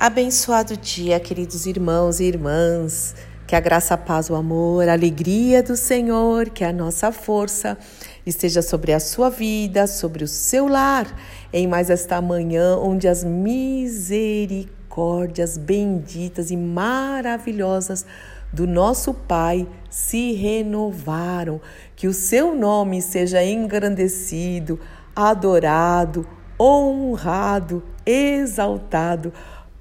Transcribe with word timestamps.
Abençoado 0.00 0.76
dia, 0.76 1.18
queridos 1.18 1.66
irmãos 1.66 2.20
e 2.20 2.24
irmãs. 2.24 3.16
Que 3.48 3.56
a 3.56 3.60
graça, 3.60 3.94
a 3.94 3.96
paz, 3.96 4.30
o 4.30 4.36
amor, 4.36 4.88
a 4.88 4.92
alegria 4.92 5.60
do 5.60 5.76
Senhor, 5.76 6.50
que 6.50 6.62
a 6.62 6.72
nossa 6.72 7.10
força 7.10 7.76
esteja 8.24 8.62
sobre 8.62 8.92
a 8.92 9.00
sua 9.00 9.28
vida, 9.28 9.88
sobre 9.88 10.22
o 10.22 10.28
seu 10.28 10.68
lar, 10.68 11.12
em 11.52 11.66
mais 11.66 11.90
esta 11.90 12.22
manhã 12.22 12.76
onde 12.76 13.08
as 13.08 13.24
misericórdias 13.24 15.58
benditas 15.58 16.52
e 16.52 16.56
maravilhosas 16.56 18.06
do 18.52 18.68
nosso 18.68 19.12
Pai 19.12 19.66
se 19.90 20.32
renovaram. 20.34 21.60
Que 21.96 22.06
o 22.06 22.14
seu 22.14 22.54
nome 22.54 23.02
seja 23.02 23.42
engrandecido, 23.42 24.78
adorado, 25.16 26.24
honrado, 26.60 27.82
exaltado 28.06 29.32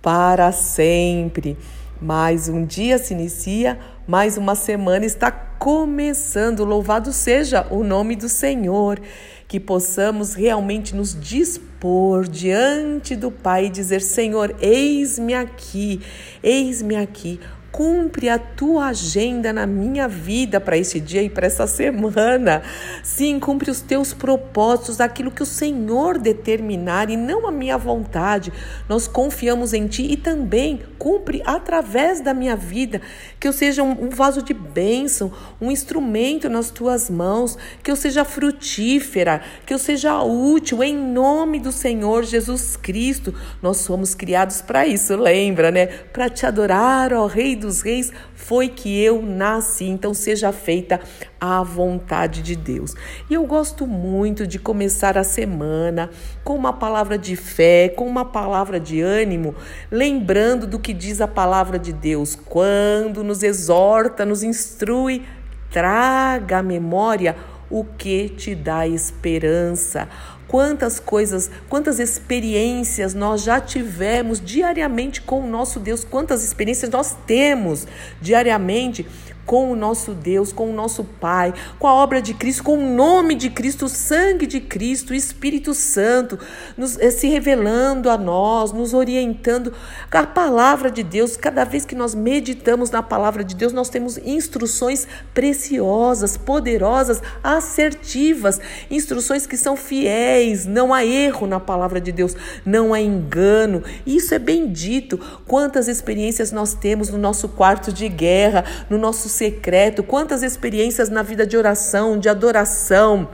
para 0.02 0.52
sempre. 0.52 1.58
Mais 2.02 2.48
um 2.48 2.64
dia 2.64 2.98
se 2.98 3.14
inicia, 3.14 3.80
mais 4.08 4.38
uma 4.38 4.54
semana 4.56 5.06
está 5.06 5.32
começando. 5.32 6.64
Louvado 6.64 7.12
seja 7.12 7.66
o 7.72 7.84
nome 7.84 8.16
do 8.16 8.30
Senhor. 8.30 9.00
Que 9.48 9.60
possamos 9.60 10.34
realmente 10.34 10.94
nos 10.94 11.18
dispor 11.18 12.28
diante 12.28 13.16
do 13.16 13.32
Pai 13.32 13.68
e 13.68 13.70
dizer: 13.70 14.02
Senhor, 14.02 14.54
eis-me 14.60 15.34
aqui, 15.34 16.02
eis-me 16.44 16.98
aqui 16.98 17.40
cumpre 17.78 18.28
a 18.28 18.40
tua 18.40 18.88
agenda 18.88 19.54
na 19.54 19.68
minha 19.68 20.08
vida 20.08 20.60
para 20.60 20.76
esse 20.76 21.00
dia 21.00 21.22
e 21.22 21.30
para 21.30 21.46
essa 21.46 21.68
semana. 21.68 22.64
Sim, 23.04 23.40
cumpre 23.40 23.70
os 23.70 23.82
teus 23.82 24.16
propósitos, 24.16 25.00
aquilo 25.00 25.30
que 25.30 25.44
o 25.44 25.46
Senhor 25.46 26.18
determinar 26.18 27.12
e 27.12 27.16
não 27.16 27.48
a 27.48 27.52
minha 27.52 27.78
vontade. 27.78 28.52
Nós 28.90 29.08
confiamos 29.08 29.76
em 29.76 29.86
ti 29.86 30.12
e 30.12 30.18
também 30.18 30.82
cumpre 30.98 31.44
através 31.46 32.20
da 32.20 32.34
minha 32.34 32.56
vida, 32.56 33.00
que 33.40 33.48
eu 33.48 33.54
seja 33.54 33.84
um, 33.84 34.10
vaso 34.10 34.42
de 34.42 34.56
bênção, 34.56 35.32
um 35.62 35.70
instrumento 35.70 36.50
nas 36.50 36.72
tuas 36.72 37.12
mãos, 37.12 37.60
que 37.84 37.92
eu 37.92 37.96
seja 37.96 38.26
frutífera, 38.26 39.40
que 39.68 39.74
eu 39.74 39.78
seja 39.78 40.24
útil 40.24 40.84
em 40.84 40.98
nome 40.98 41.60
do 41.60 41.72
Senhor 41.72 42.24
Jesus 42.24 42.76
Cristo. 42.76 43.36
Nós 43.62 43.78
somos 43.78 44.16
criados 44.16 44.64
para 44.64 44.88
isso, 44.88 45.16
lembra, 45.16 45.70
né? 45.70 45.86
Para 45.86 46.28
te 46.28 46.44
adorar, 46.44 47.14
ó 47.14 47.28
Rei 47.28 47.56
do 47.56 47.67
dos 47.68 47.82
reis 47.82 48.12
foi 48.34 48.70
que 48.70 49.02
eu 49.02 49.22
nasci. 49.22 49.86
Então 49.86 50.14
seja 50.14 50.52
feita 50.52 51.00
a 51.40 51.62
vontade 51.62 52.42
de 52.42 52.56
Deus. 52.56 52.96
E 53.30 53.34
eu 53.34 53.46
gosto 53.46 53.86
muito 53.86 54.48
de 54.48 54.58
começar 54.58 55.18
a 55.18 55.24
semana 55.24 56.10
com 56.44 56.56
uma 56.56 56.74
palavra 56.74 57.18
de 57.18 57.36
fé, 57.36 57.90
com 57.90 58.08
uma 58.08 58.26
palavra 58.26 58.80
de 58.80 59.02
ânimo, 59.02 59.54
lembrando 59.92 60.66
do 60.66 60.80
que 60.80 60.94
diz 60.94 61.22
a 61.22 61.28
palavra 61.28 61.78
de 61.78 61.94
Deus 61.94 62.36
quando 62.36 63.24
nos 63.24 63.44
exorta, 63.44 64.26
nos 64.26 64.44
instrui, 64.44 65.24
traga 65.70 66.60
à 66.60 66.64
memória 66.64 67.36
o 67.70 67.84
que 67.84 68.30
te 68.30 68.56
dá 68.56 68.88
esperança. 68.88 70.08
Quantas 70.48 71.00
coisas, 71.00 71.52
quantas 71.70 72.00
experiências 72.00 73.14
nós 73.14 73.44
já 73.44 73.60
tivemos 73.60 74.40
diariamente 74.40 75.22
com 75.22 75.42
o 75.42 75.48
nosso 75.48 75.80
Deus, 75.80 76.04
quantas 76.04 76.44
experiências 76.44 76.90
nós 76.90 77.16
temos 77.26 77.86
diariamente 78.22 79.06
com 79.48 79.72
o 79.72 79.76
nosso 79.78 80.14
Deus, 80.14 80.52
com 80.52 80.70
o 80.70 80.74
nosso 80.74 81.06
Pai, 81.06 81.54
com 81.80 81.88
a 81.88 81.94
obra 81.94 82.22
de 82.22 82.34
Cristo, 82.34 82.64
com 82.64 82.78
o 82.78 82.96
nome 82.96 83.34
de 83.34 83.50
Cristo, 83.50 83.86
o 83.86 83.90
sangue 83.90 84.46
de 84.46 84.60
Cristo, 84.60 85.12
o 85.12 85.16
Espírito 85.16 85.74
Santo, 85.74 86.38
nos, 86.76 87.00
eh, 87.00 87.10
se 87.10 87.30
revelando 87.30 88.10
a 88.10 88.18
nós, 88.18 88.74
nos 88.74 88.94
orientando. 88.94 89.74
A 90.12 90.28
palavra 90.28 90.92
de 90.92 91.02
Deus, 91.02 91.38
cada 91.38 91.64
vez 91.64 91.86
que 91.86 91.96
nós 91.96 92.14
meditamos 92.14 92.92
na 92.92 93.02
palavra 93.02 93.42
de 93.42 93.56
Deus, 93.56 93.72
nós 93.72 93.88
temos 93.88 94.18
instruções 94.18 95.08
preciosas, 95.34 96.36
poderosas, 96.36 97.22
assertivas, 97.42 98.60
instruções 98.92 99.48
que 99.48 99.56
são 99.56 99.78
fiéis, 99.78 100.28
não 100.66 100.94
há 100.94 101.06
erro 101.06 101.48
na 101.48 101.60
palavra 101.60 102.00
de 102.00 102.12
Deus, 102.12 102.36
não 102.66 102.94
há 102.94 103.02
engano. 103.02 103.84
Isso 104.06 104.34
é 104.34 104.40
bendito. 104.40 105.20
Quantas 105.46 105.88
experiências 105.88 106.52
nós 106.52 106.74
temos 106.74 107.10
no 107.10 107.18
nosso 107.18 107.50
quarto 107.50 107.92
de 107.92 108.08
guerra, 108.10 108.64
no 108.90 108.98
nosso 108.98 109.30
secreto, 109.30 110.04
quantas 110.04 110.44
experiências 110.44 111.10
na 111.10 111.22
vida 111.22 111.46
de 111.46 111.58
oração, 111.58 112.20
de 112.20 112.30
adoração, 112.30 113.28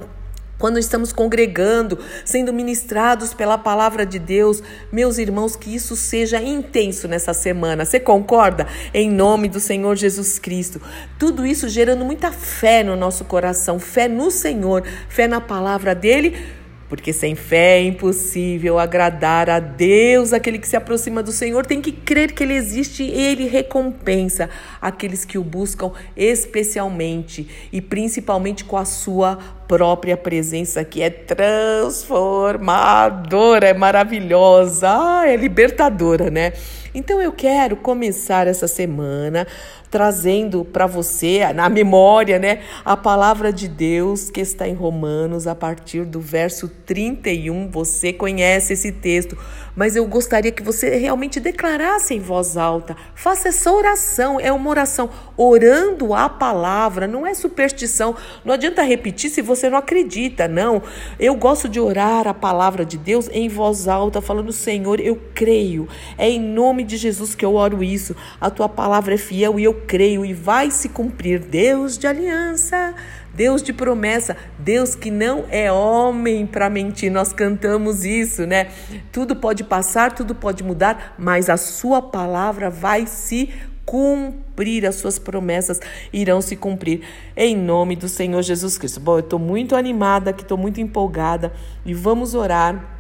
quando 0.64 0.80
estamos 0.80 1.12
congregando, 1.12 2.00
sendo 2.24 2.54
ministrados 2.54 3.34
pela 3.34 3.58
palavra 3.58 4.06
de 4.06 4.18
Deus, 4.18 4.64
meus 4.92 5.18
irmãos, 5.18 5.58
que 5.58 5.76
isso 5.76 5.94
seja 5.94 6.42
intenso 6.42 7.06
nessa 7.06 7.34
semana. 7.34 7.84
Você 7.84 8.00
concorda? 8.00 8.66
Em 8.94 9.12
nome 9.12 9.50
do 9.50 9.60
Senhor 9.60 9.98
Jesus 9.98 10.40
Cristo. 10.40 10.82
Tudo 11.20 11.46
isso 11.46 11.68
gerando 11.68 12.06
muita 12.06 12.32
fé 12.32 12.82
no 12.82 12.96
nosso 12.96 13.26
coração, 13.26 13.78
fé 13.78 14.08
no 14.08 14.32
Senhor, 14.32 14.84
fé 15.10 15.28
na 15.28 15.42
palavra 15.42 15.94
dele 15.94 16.63
porque 16.94 17.12
sem 17.12 17.34
fé 17.34 17.80
é 17.80 17.84
impossível 17.86 18.78
agradar 18.78 19.50
a 19.50 19.60
Deus. 19.60 20.32
Aquele 20.32 20.60
que 20.60 20.68
se 20.68 20.76
aproxima 20.76 21.24
do 21.24 21.32
Senhor 21.32 21.66
tem 21.66 21.82
que 21.82 21.92
crer 21.92 22.34
que 22.34 22.44
Ele 22.44 22.54
existe 22.54 23.02
e 23.02 23.20
Ele 23.20 23.48
recompensa 23.48 24.48
aqueles 24.80 25.26
que 25.26 25.40
o 25.40 25.44
buscam 25.44 25.92
especialmente 26.16 27.50
e 27.72 27.82
principalmente 27.82 28.64
com 28.64 28.78
a 28.78 28.86
sua 28.86 29.40
própria 29.74 30.16
presença 30.16 30.86
que 30.86 31.02
é 31.02 31.10
transformadora, 31.10 33.70
é 33.70 33.74
maravilhosa, 33.74 34.88
ah, 34.88 35.28
é 35.28 35.36
libertadora, 35.36 36.30
né? 36.30 36.54
Então 36.94 37.20
eu 37.20 37.32
quero 37.32 37.76
começar 37.76 38.46
essa 38.46 38.68
semana 38.68 39.48
trazendo 39.94 40.66
para 40.66 40.88
você, 40.88 41.54
na 41.54 41.70
memória, 41.70 42.40
né, 42.40 42.64
a 42.84 42.98
palavra 42.98 43.54
de 43.54 43.68
Deus 43.68 44.32
que 44.32 44.42
está 44.42 44.68
em 44.68 44.74
Romanos, 44.74 45.46
a 45.46 45.54
partir 45.54 46.04
do 46.04 46.20
verso 46.20 46.68
31. 46.68 47.70
Você 47.70 48.12
conhece 48.12 48.74
esse 48.74 48.92
texto, 48.92 49.38
mas 49.76 49.96
eu 49.96 50.08
gostaria 50.08 50.52
que 50.52 50.64
você 50.64 50.98
realmente 50.98 51.40
declarasse 51.40 52.16
em 52.16 52.20
voz 52.20 52.58
alta. 52.58 52.98
Faça 53.14 53.50
essa 53.50 53.72
oração, 53.72 54.40
é 54.40 54.52
uma 54.52 54.68
oração 54.68 55.12
orando 55.38 56.16
a 56.16 56.28
palavra, 56.28 57.06
não 57.06 57.28
é 57.28 57.36
superstição. 57.36 58.16
Não 58.44 58.56
adianta 58.56 58.82
repetir 58.82 59.30
se 59.30 59.44
você 59.44 59.63
não 59.70 59.78
acredita, 59.78 60.48
não. 60.48 60.82
Eu 61.20 61.36
gosto 61.36 61.68
de 61.70 61.80
orar 61.80 62.28
a 62.28 62.34
palavra 62.34 62.86
de 62.86 62.98
Deus 62.98 63.30
em 63.32 63.48
voz 63.48 63.88
alta, 63.88 64.22
falando: 64.22 64.52
Senhor, 64.52 65.00
eu 65.00 65.20
creio. 65.34 65.88
É 66.18 66.30
em 66.30 66.40
nome 66.40 66.84
de 66.84 66.98
Jesus 66.98 67.36
que 67.36 67.46
eu 67.46 67.56
oro 67.56 67.84
isso. 67.84 68.16
A 68.40 68.50
tua 68.50 68.70
palavra 68.70 69.16
é 69.16 69.18
fiel 69.18 69.60
e 69.60 69.64
eu 69.64 69.74
creio 69.88 70.26
e 70.26 70.34
vai 70.34 70.72
se 70.72 70.90
cumprir. 70.90 71.40
Deus 71.40 71.98
de 71.98 72.08
aliança, 72.08 72.94
Deus 73.34 73.64
de 73.64 73.74
promessa, 73.74 74.38
Deus 74.60 74.94
que 74.94 75.10
não 75.10 75.46
é 75.50 75.72
homem 75.72 76.46
para 76.46 76.70
mentir. 76.70 77.12
Nós 77.12 77.34
cantamos 77.34 78.06
isso, 78.06 78.46
né? 78.46 78.68
Tudo 79.12 79.36
pode 79.36 79.64
passar, 79.64 80.14
tudo 80.14 80.36
pode 80.36 80.64
mudar, 80.64 81.16
mas 81.18 81.50
a 81.50 81.58
sua 81.58 82.02
palavra 82.02 82.70
vai 82.70 83.08
se 83.08 83.50
cumprir, 83.86 84.86
as 84.86 84.96
suas 84.96 85.20
promessas 85.20 85.80
irão 86.12 86.42
se 86.42 86.56
cumprir 86.56 87.02
em 87.36 87.56
nome 87.56 87.96
do 87.96 88.08
Senhor 88.08 88.42
Jesus 88.42 88.78
Cristo. 88.78 89.00
Bom, 89.00 89.16
eu 89.16 89.20
estou 89.20 89.40
muito 89.40 89.76
animada, 89.76 90.34
que 90.34 90.42
estou 90.42 90.58
muito 90.58 90.80
empolgada 90.80 91.54
e 91.86 91.94
vamos 91.94 92.34
orar. 92.34 92.92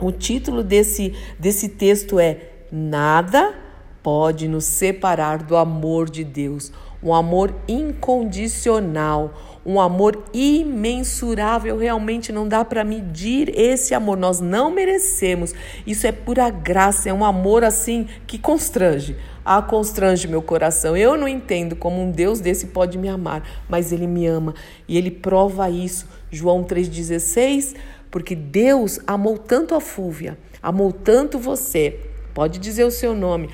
O 0.00 0.10
título 0.10 0.62
desse, 0.62 1.14
desse 1.38 1.68
texto 1.68 2.18
é 2.18 2.38
Nada 2.72 3.54
pode 4.02 4.48
nos 4.48 4.64
separar 4.64 5.42
do 5.42 5.56
amor 5.56 6.08
de 6.08 6.24
Deus, 6.24 6.72
um 7.02 7.14
amor 7.14 7.54
incondicional, 7.68 9.34
um 9.64 9.80
amor 9.80 10.24
imensurável. 10.32 11.76
Realmente 11.76 12.32
não 12.32 12.48
dá 12.48 12.64
para 12.64 12.84
medir 12.84 13.52
esse 13.54 13.94
amor, 13.94 14.16
nós 14.16 14.40
não 14.40 14.70
merecemos. 14.70 15.54
Isso 15.86 16.06
é 16.06 16.12
pura 16.12 16.48
graça, 16.50 17.08
é 17.08 17.12
um 17.12 17.24
amor 17.24 17.64
assim 17.64 18.06
que 18.26 18.38
constrange. 18.38 19.16
Ah, 19.52 19.60
constrange 19.60 20.28
meu 20.28 20.40
coração. 20.40 20.96
Eu 20.96 21.16
não 21.16 21.26
entendo 21.26 21.74
como 21.74 22.00
um 22.00 22.12
Deus 22.12 22.38
desse 22.38 22.68
pode 22.68 22.96
me 22.96 23.08
amar, 23.08 23.42
mas 23.68 23.90
ele 23.90 24.06
me 24.06 24.24
ama 24.24 24.54
e 24.86 24.96
ele 24.96 25.10
prova 25.10 25.68
isso. 25.68 26.06
João 26.30 26.62
3,16, 26.62 27.74
porque 28.12 28.36
Deus 28.36 29.00
amou 29.04 29.36
tanto 29.36 29.74
a 29.74 29.80
Fúvia, 29.80 30.38
amou 30.62 30.92
tanto 30.92 31.36
você, 31.36 31.98
pode 32.32 32.60
dizer 32.60 32.84
o 32.84 32.92
seu 32.92 33.12
nome, 33.12 33.50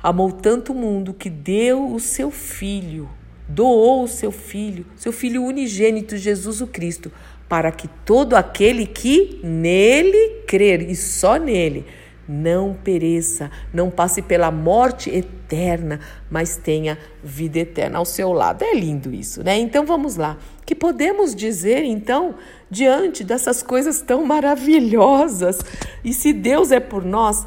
amou 0.00 0.30
tanto 0.30 0.70
o 0.70 0.76
mundo 0.76 1.12
que 1.12 1.28
deu 1.28 1.92
o 1.92 1.98
seu 1.98 2.30
filho, 2.30 3.10
doou 3.48 4.04
o 4.04 4.08
seu 4.08 4.30
filho, 4.30 4.86
seu 4.94 5.10
filho 5.10 5.42
unigênito, 5.42 6.16
Jesus 6.16 6.60
o 6.60 6.68
Cristo, 6.68 7.10
para 7.48 7.72
que 7.72 7.88
todo 8.06 8.34
aquele 8.34 8.86
que 8.86 9.40
nele 9.42 10.44
crer, 10.46 10.88
e 10.88 10.94
só 10.94 11.34
nele, 11.34 11.84
não 12.28 12.74
pereça, 12.74 13.50
não 13.72 13.90
passe 13.90 14.22
pela 14.22 14.50
morte 14.50 15.10
eterna, 15.10 16.00
mas 16.30 16.56
tenha 16.56 16.98
vida 17.22 17.58
eterna 17.58 17.98
ao 17.98 18.04
seu 18.04 18.32
lado. 18.32 18.62
É 18.62 18.74
lindo 18.74 19.12
isso, 19.12 19.42
né? 19.42 19.58
Então 19.58 19.84
vamos 19.84 20.16
lá. 20.16 20.38
Que 20.64 20.74
podemos 20.74 21.34
dizer 21.34 21.82
então 21.84 22.34
diante 22.70 23.24
dessas 23.24 23.62
coisas 23.62 24.00
tão 24.00 24.24
maravilhosas? 24.24 25.58
E 26.04 26.12
se 26.12 26.32
Deus 26.32 26.70
é 26.70 26.80
por 26.80 27.04
nós, 27.04 27.46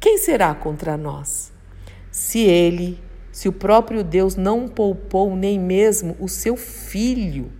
quem 0.00 0.18
será 0.18 0.54
contra 0.54 0.96
nós? 0.96 1.52
Se 2.10 2.40
ele, 2.40 3.00
se 3.30 3.48
o 3.48 3.52
próprio 3.52 4.02
Deus 4.02 4.36
não 4.36 4.68
poupou 4.68 5.36
nem 5.36 5.58
mesmo 5.58 6.16
o 6.18 6.28
seu 6.28 6.56
filho, 6.56 7.52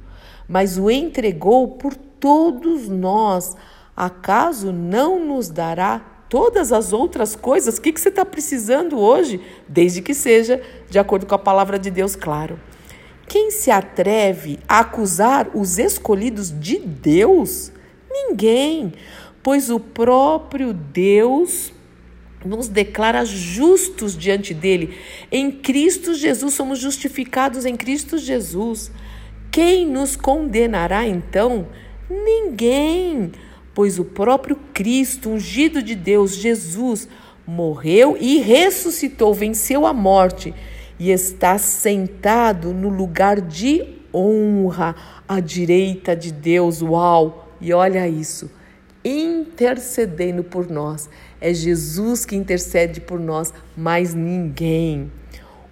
mas 0.49 0.79
o 0.79 0.91
entregou 0.91 1.69
por 1.69 1.95
todos 1.95 2.89
nós, 2.89 3.57
acaso 3.97 4.73
não 4.73 5.25
nos 5.25 5.49
dará 5.49 6.16
todas 6.29 6.73
as 6.73 6.93
outras 6.93 7.35
coisas? 7.37 7.79
O 7.79 7.81
que, 7.81 7.93
que 7.93 8.01
você 8.01 8.09
está 8.09 8.25
precisando 8.25 8.99
hoje? 8.99 9.41
Desde 9.69 10.03
que 10.03 10.15
seja 10.15 10.63
de 10.89 10.99
acordo 10.99 11.27
com 11.27 11.35
a 11.35 11.39
palavra 11.39 11.79
de 11.79 11.91
Deus, 11.91 12.17
claro. 12.17 12.59
Quem 13.29 13.51
se 13.51 13.71
atreve 13.71 14.59
a 14.69 14.81
acusar 14.81 15.51
os 15.55 15.79
escolhidos 15.79 16.53
de 16.59 16.79
Deus? 16.79 17.73
Ninguém, 18.11 18.93
pois 19.43 19.69
o 19.69 19.81
próprio 19.81 20.73
Deus 20.73 21.73
nos 22.45 22.69
declara 22.69 23.25
justos 23.25 24.17
diante 24.17 24.55
dele. 24.55 24.97
Em 25.31 25.51
Cristo 25.51 26.15
Jesus 26.15 26.55
somos 26.55 26.79
justificados 26.79 27.65
em 27.65 27.77
Cristo 27.77 28.17
Jesus. 28.17 28.91
Quem 29.51 29.87
nos 29.87 30.17
condenará 30.17 31.07
então? 31.07 31.67
Ninguém, 32.09 33.33
pois 33.77 33.99
o 33.99 34.07
próprio 34.07 34.57
Cristo, 34.73 35.29
ungido 35.29 35.83
de 35.83 35.95
Deus, 35.95 36.35
Jesus, 36.35 37.07
morreu 37.47 38.17
e 38.19 38.39
ressuscitou, 38.39 39.35
venceu 39.35 39.85
a 39.87 39.93
morte 39.93 40.55
e 40.99 41.11
está 41.11 41.59
sentado 41.59 42.73
no 42.73 42.89
lugar 42.89 43.39
de 43.39 43.87
honra 44.15 44.97
à 45.29 45.41
direita 45.41 46.17
de 46.17 46.33
Deus. 46.33 46.81
Uau! 46.81 47.53
E 47.61 47.71
olha 47.75 48.09
isso, 48.09 48.51
intercedendo 49.05 50.43
por 50.43 50.71
nós. 50.71 51.11
É 51.39 51.53
Jesus 51.53 52.25
que 52.25 52.35
intercede 52.35 52.99
por 52.99 53.21
nós, 53.21 53.53
mais 53.77 54.15
ninguém. 54.15 55.13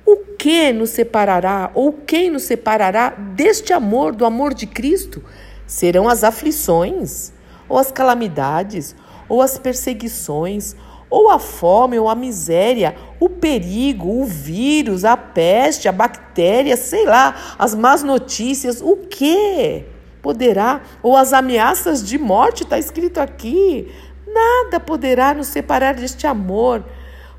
O 0.04 0.18
que 0.38 0.74
nos 0.74 0.90
separará 0.90 1.70
ou 1.72 1.90
quem 1.90 2.28
nos 2.28 2.42
separará 2.42 3.08
deste 3.08 3.72
amor, 3.72 4.14
do 4.14 4.26
amor 4.26 4.52
de 4.52 4.66
Cristo? 4.66 5.24
Serão 5.66 6.06
as 6.06 6.22
aflições, 6.22 7.32
ou 7.74 7.80
as 7.80 7.90
calamidades, 7.90 8.94
ou 9.28 9.42
as 9.42 9.58
perseguições, 9.58 10.76
ou 11.10 11.28
a 11.28 11.40
fome, 11.40 11.98
ou 11.98 12.08
a 12.08 12.14
miséria, 12.14 12.94
o 13.18 13.28
perigo, 13.28 14.20
o 14.20 14.24
vírus, 14.24 15.04
a 15.04 15.16
peste, 15.16 15.88
a 15.88 15.92
bactéria, 15.92 16.76
sei 16.76 17.04
lá, 17.04 17.34
as 17.58 17.74
más 17.74 18.04
notícias, 18.04 18.80
o 18.80 18.98
que 18.98 19.84
poderá? 20.22 20.82
Ou 21.02 21.16
as 21.16 21.32
ameaças 21.32 22.06
de 22.06 22.16
morte, 22.16 22.62
está 22.62 22.78
escrito 22.78 23.18
aqui. 23.18 23.92
Nada 24.24 24.78
poderá 24.78 25.34
nos 25.34 25.48
separar 25.48 25.94
deste 25.94 26.28
amor, 26.28 26.84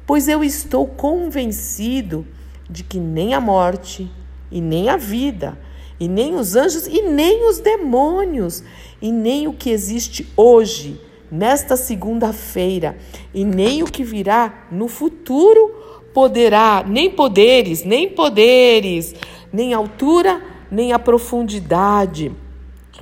pois 0.05 0.27
eu 0.27 0.43
estou 0.43 0.85
convencido 0.85 2.27
de 2.69 2.83
que 2.83 2.99
nem 2.99 3.33
a 3.33 3.39
morte, 3.39 4.11
e 4.51 4.59
nem 4.59 4.89
a 4.89 4.97
vida, 4.97 5.57
e 5.99 6.07
nem 6.07 6.35
os 6.35 6.55
anjos, 6.55 6.87
e 6.87 7.01
nem 7.01 7.47
os 7.49 7.59
demônios, 7.59 8.63
e 9.01 9.11
nem 9.11 9.47
o 9.47 9.53
que 9.53 9.69
existe 9.69 10.27
hoje, 10.35 10.99
nesta 11.31 11.75
segunda-feira, 11.75 12.97
e 13.33 13.43
nem 13.43 13.83
o 13.83 13.85
que 13.85 14.03
virá 14.03 14.67
no 14.71 14.87
futuro 14.87 15.73
poderá, 16.13 16.83
nem 16.87 17.09
poderes, 17.09 17.83
nem 17.83 18.09
poderes, 18.09 19.13
nem 19.51 19.73
altura, 19.73 20.41
nem 20.71 20.93
a 20.93 20.99
profundidade, 20.99 22.31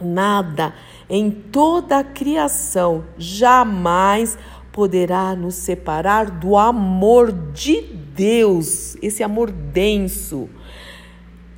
nada 0.02 0.74
em 1.10 1.30
toda 1.30 2.00
a 2.00 2.04
criação 2.04 3.04
jamais 3.18 4.38
poderá 4.72 5.36
nos 5.36 5.56
separar 5.56 6.32
do 6.32 6.58
amor 6.58 7.32
de 7.32 7.82
Deus, 7.82 8.98
esse 9.02 9.22
amor 9.22 9.52
denso 9.52 10.50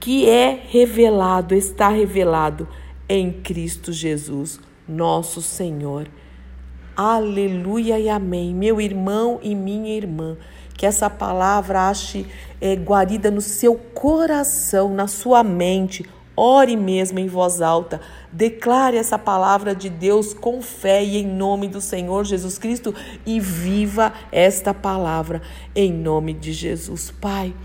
que 0.05 0.29
é 0.29 0.61
revelado, 0.67 1.55
está 1.55 1.89
revelado 1.89 2.67
em 3.09 3.31
Cristo 3.31 3.91
Jesus, 3.91 4.59
nosso 4.87 5.41
Senhor. 5.41 6.07
Aleluia 6.95 7.97
e 7.97 8.07
amém. 8.07 8.53
Meu 8.53 8.79
irmão 8.79 9.39
e 9.41 9.55
minha 9.55 9.97
irmã, 9.97 10.37
que 10.77 10.85
essa 10.85 11.09
palavra 11.09 11.89
ache 11.89 12.23
é, 12.61 12.75
guarida 12.75 13.31
no 13.31 13.41
seu 13.41 13.73
coração, 13.73 14.93
na 14.93 15.07
sua 15.07 15.43
mente. 15.43 16.05
Ore 16.37 16.75
mesmo 16.75 17.17
em 17.17 17.27
voz 17.27 17.59
alta. 17.59 17.99
Declare 18.31 18.97
essa 18.97 19.17
palavra 19.17 19.73
de 19.73 19.89
Deus 19.89 20.35
com 20.35 20.61
fé 20.61 21.03
e 21.03 21.17
em 21.17 21.25
nome 21.25 21.67
do 21.67 21.81
Senhor 21.81 22.25
Jesus 22.25 22.59
Cristo 22.59 22.93
e 23.25 23.39
viva 23.39 24.13
esta 24.31 24.71
palavra 24.71 25.41
em 25.75 25.91
nome 25.91 26.31
de 26.31 26.53
Jesus. 26.53 27.09
Pai, 27.09 27.55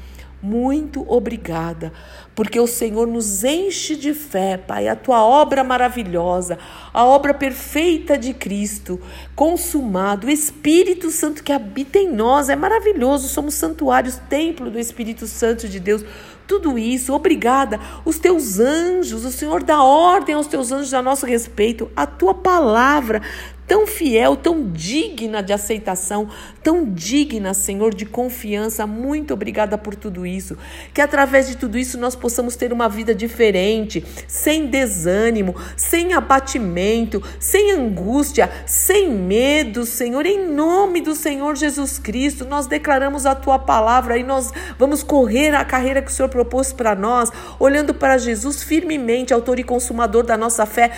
muito 0.42 1.04
obrigada, 1.06 1.92
porque 2.34 2.58
o 2.58 2.66
Senhor 2.66 3.06
nos 3.06 3.44
enche 3.44 3.94
de 3.94 4.14
fé, 4.14 4.56
Pai, 4.56 4.88
a 4.88 4.96
tua 4.96 5.24
obra 5.24 5.62
maravilhosa, 5.62 6.58
a 6.92 7.04
obra 7.04 7.34
perfeita 7.34 8.16
de 8.16 8.32
Cristo, 8.32 9.00
consumado, 9.34 10.26
o 10.26 10.30
Espírito 10.30 11.10
Santo 11.10 11.44
que 11.44 11.52
habita 11.52 11.98
em 11.98 12.10
nós, 12.10 12.48
é 12.48 12.56
maravilhoso, 12.56 13.28
somos 13.28 13.54
santuários, 13.54 14.16
templo 14.28 14.70
do 14.70 14.78
Espírito 14.78 15.26
Santo 15.26 15.68
de 15.68 15.78
Deus. 15.78 16.04
Tudo 16.50 16.76
isso, 16.76 17.14
obrigada. 17.14 17.78
Os 18.04 18.18
teus 18.18 18.58
anjos, 18.58 19.24
o 19.24 19.30
Senhor 19.30 19.62
dá 19.62 19.84
ordem 19.84 20.34
aos 20.34 20.48
teus 20.48 20.72
anjos 20.72 20.92
a 20.92 21.00
nosso 21.00 21.24
respeito, 21.24 21.88
a 21.94 22.06
tua 22.06 22.34
palavra 22.34 23.22
tão 23.70 23.86
fiel, 23.86 24.34
tão 24.34 24.68
digna 24.72 25.40
de 25.40 25.52
aceitação, 25.52 26.28
tão 26.60 26.84
digna, 26.84 27.54
Senhor, 27.54 27.94
de 27.94 28.04
confiança. 28.04 28.84
Muito 28.84 29.32
obrigada 29.32 29.78
por 29.78 29.94
tudo 29.94 30.26
isso. 30.26 30.58
Que 30.92 31.00
através 31.00 31.46
de 31.46 31.56
tudo 31.56 31.78
isso 31.78 31.96
nós 31.96 32.16
possamos 32.16 32.56
ter 32.56 32.72
uma 32.72 32.88
vida 32.88 33.14
diferente, 33.14 34.04
sem 34.26 34.66
desânimo, 34.66 35.54
sem 35.76 36.14
abatimento, 36.14 37.22
sem 37.38 37.70
angústia, 37.70 38.50
sem 38.66 39.08
medo, 39.08 39.86
Senhor. 39.86 40.26
Em 40.26 40.48
nome 40.48 41.00
do 41.00 41.14
Senhor 41.14 41.54
Jesus 41.54 41.96
Cristo, 41.96 42.44
nós 42.44 42.66
declaramos 42.66 43.24
a 43.24 43.36
tua 43.36 43.56
palavra 43.56 44.18
e 44.18 44.24
nós 44.24 44.52
vamos 44.76 45.04
correr 45.04 45.54
a 45.54 45.64
carreira 45.64 46.02
que 46.02 46.10
o 46.10 46.12
Senhor 46.12 46.28
propôs 46.40 46.72
para 46.72 46.94
nós, 46.94 47.30
olhando 47.58 47.92
para 47.92 48.16
Jesus 48.16 48.62
firmemente, 48.62 49.34
autor 49.34 49.58
e 49.58 49.64
consumador 49.64 50.24
da 50.24 50.38
nossa 50.38 50.64
fé 50.64 50.90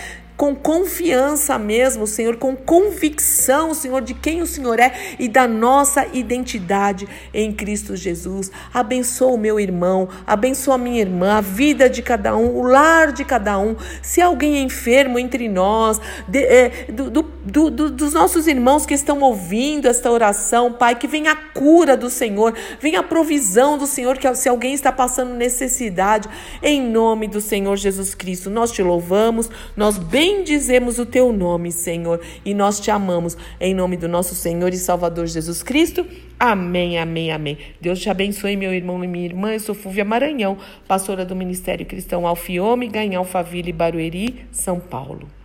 com 0.43 0.57
confiança 0.57 1.57
mesmo, 1.57 2.05
Senhor, 2.05 2.37
com 2.37 2.57
convicção, 2.57 3.73
Senhor, 3.75 4.01
de 4.03 4.13
quem 4.13 4.43
o 4.43 4.47
Senhor 4.47 4.81
é 4.81 4.93
e 5.19 5.29
da 5.29 5.47
nossa 5.47 6.05
identidade 6.13 7.07
em 7.33 7.53
Cristo 7.53 7.95
Jesus. 7.95 8.51
Abençoa 8.75 9.35
o 9.35 9.39
meu 9.39 9.61
irmão, 9.61 10.09
abençoa 10.27 10.75
a 10.75 10.79
minha 10.79 11.01
irmã, 11.01 11.35
a 11.35 11.41
vida 11.41 11.89
de 11.89 12.03
cada 12.03 12.37
um, 12.37 12.57
o 12.57 12.63
lar 12.63 13.13
de 13.13 13.25
cada 13.25 13.57
um. 13.59 13.77
Se 14.03 14.21
alguém 14.21 14.57
é 14.57 14.61
enfermo 14.61 15.17
entre 15.17 15.49
nós, 15.49 16.01
de, 16.27 16.43
é, 16.45 16.87
do, 16.91 17.09
do, 17.09 17.23
do, 17.45 17.71
dos 17.71 18.13
nossos 18.13 18.47
irmãos 18.47 18.87
que 18.87 18.95
estão 18.95 19.21
ouvindo 19.21 19.87
esta 19.87 20.11
oração, 20.11 20.73
Pai, 20.73 20.95
que 20.95 21.07
venha 21.07 21.33
a 21.33 21.37
cura 21.37 21.97
do 21.97 22.09
Senhor, 22.09 22.55
venha 22.81 23.01
a 23.01 23.03
provisão 23.03 23.77
do 23.77 23.87
Senhor, 23.87 24.17
que 24.17 24.33
se 24.35 24.49
alguém 24.49 24.75
está 24.75 24.93
passando 24.93 25.35
necessidade, 25.35 26.29
em 26.63 26.81
nome 26.81 27.27
do 27.27 27.41
Senhor 27.41 27.77
Jesus 27.77 28.15
Cristo, 28.15 28.49
nós 28.49 28.71
te 28.71 28.83
louvamos, 28.83 29.51
nós 29.77 29.99
bendizemos 29.99 30.99
o 30.99 31.07
teu 31.07 31.33
nome, 31.33 31.73
Senhor, 31.73 32.21
e 32.45 32.55
nós 32.55 32.79
te 32.79 32.91
amamos 32.91 33.37
em 33.61 33.75
nome 33.75 33.97
do 33.97 34.09
nosso 34.09 34.35
Senhor 34.35 34.73
e 34.73 34.79
Salvador 34.79 35.27
Jesus 35.27 35.63
Cristo. 35.63 36.07
Amém, 36.39 36.99
amém, 36.99 37.31
amém. 37.31 37.59
Deus 37.81 38.01
te 38.01 38.11
abençoe, 38.11 38.57
meu 38.57 38.75
irmão 38.75 39.03
e 39.05 39.09
minha 39.09 39.25
irmã. 39.25 39.53
Eu 39.53 39.61
sou 39.61 39.75
Fúvia 39.75 40.05
Maranhão, 40.05 40.59
pastora 40.89 41.25
do 41.25 41.37
Ministério 41.37 41.87
Cristão 41.87 42.27
Alfiome, 42.27 42.89
Ganhão 42.89 43.21
Alphaville, 43.21 43.73
Barueri, 43.73 44.45
São 44.51 44.81
Paulo. 44.81 45.42